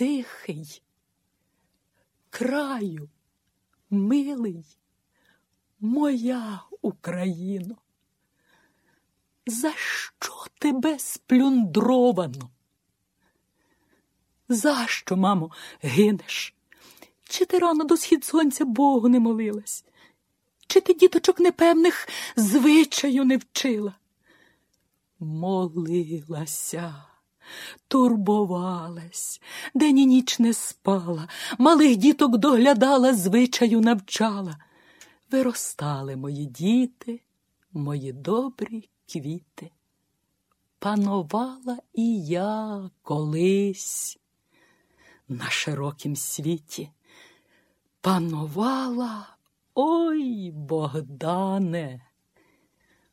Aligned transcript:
тихий, 0.00 0.82
краю, 2.30 3.08
милий, 3.90 4.64
моя 5.80 6.62
Україно. 6.82 7.76
За 9.46 9.72
що 9.76 10.46
тебе 10.58 10.98
сплюндровано? 10.98 12.50
За 14.48 14.86
що, 14.86 15.16
мамо, 15.16 15.50
гинеш? 15.82 16.54
Чи 17.22 17.44
ти 17.44 17.58
рано 17.58 17.84
до 17.84 17.96
схід 17.96 18.24
сонця 18.24 18.64
Богу 18.64 19.08
не 19.08 19.20
молилась? 19.20 19.84
Чи 20.66 20.80
ти 20.80 20.94
діточок 20.94 21.40
непевних 21.40 22.08
звичаю 22.36 23.24
не 23.24 23.36
вчила? 23.36 23.94
Молилася, 25.18 27.09
турбувалась, 27.88 29.40
день 29.74 29.98
і 29.98 30.06
ніч 30.06 30.38
не 30.38 30.52
спала, 30.52 31.28
малих 31.58 31.96
діток 31.96 32.38
доглядала, 32.38 33.14
звичаю 33.14 33.80
навчала. 33.80 34.56
Виростали 35.30 36.16
мої 36.16 36.46
діти, 36.46 37.20
мої 37.72 38.12
добрі 38.12 38.88
квіти. 39.12 39.70
Панувала 40.78 41.78
і 41.94 42.24
я 42.24 42.90
колись 43.02 44.18
на 45.28 45.50
широкім 45.50 46.16
світі. 46.16 46.90
Панувала, 48.00 49.36
ой, 49.74 50.50
Богдане, 50.50 52.06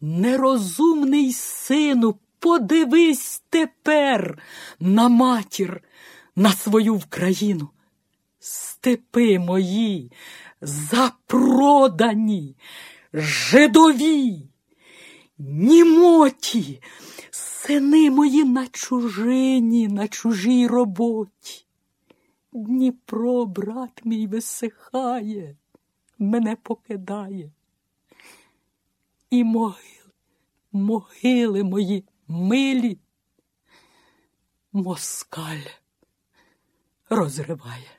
нерозумний 0.00 1.32
сину, 1.32 2.18
подивись 2.40 3.42
тепер 3.50 4.38
на 4.80 5.08
матір, 5.08 5.82
на 6.36 6.52
свою 6.52 6.94
Вкраїну. 6.94 7.68
Степи 8.38 9.38
мої 9.38 10.12
запродані, 10.60 12.56
жидові, 13.12 14.48
німоті, 15.38 16.82
сини 17.30 18.10
мої 18.10 18.44
на 18.44 18.66
чужині, 18.66 19.88
на 19.88 20.08
чужій 20.08 20.66
роботі. 20.66 21.66
Дніпро, 22.52 23.46
брат 23.46 24.04
мій, 24.04 24.26
висихає, 24.26 25.56
мене 26.18 26.56
покидає. 26.62 27.50
І 29.30 29.44
могили, 29.44 30.12
могили 30.72 31.64
мої 31.64 32.04
милі, 32.30 32.98
москаль 34.72 35.66
розриває. 37.08 37.90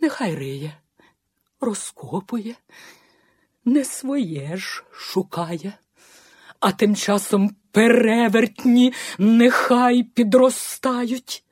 Нехай 0.00 0.34
риє, 0.34 0.76
розкопує, 1.60 2.54
не 3.64 3.84
своє 3.84 4.56
ж 4.56 4.84
шукає, 4.92 5.78
а 6.60 6.72
тим 6.72 6.96
часом 6.96 7.56
перевертні 7.70 8.92
нехай 9.18 10.02
підростають 10.02 11.44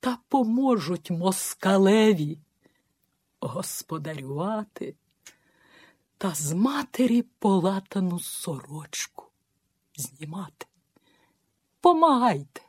та 0.00 0.18
поможуть 0.28 1.10
москалеві 1.10 2.38
господарювати 3.40 4.94
та 6.18 6.34
з 6.34 6.52
матері 6.52 7.22
полатану 7.22 8.20
сорочку 8.20 9.15
знімати. 9.96 10.66
Помагайте, 11.80 12.62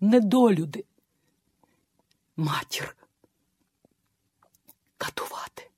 недолюди, 0.00 0.84
матір 2.36 2.96
катувати. 4.96 5.70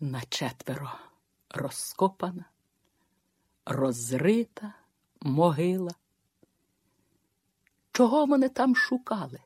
На 0.00 0.22
четверо 0.22 0.92
розкопана, 1.50 2.44
розрита 3.66 4.74
могила. 5.20 5.94
Чого 7.92 8.26
вони 8.26 8.48
там 8.48 8.76
шукали? 8.76 9.40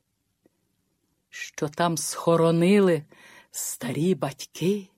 Що 1.31 1.69
там 1.69 1.97
схоронили 1.97 3.05
старі 3.51 4.15
батьки? 4.15 4.89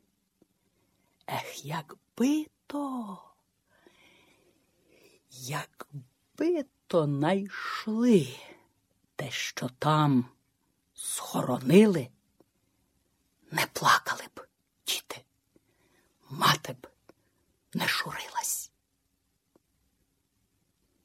Ех, 1.27 1.65
якби 1.65 2.47
то, 2.67 3.19
якби 5.41 6.65
то 6.87 7.07
найшли 7.07 8.39
те, 9.17 9.31
що 9.31 9.69
там 9.79 10.25
схоронили, 10.95 12.09
не 13.51 13.67
плакали 13.73 14.23
б 14.37 14.47
діти, 14.87 15.25
мати 16.31 16.73
б 16.73 16.87
не 17.75 17.89
шурилась. 17.89 18.70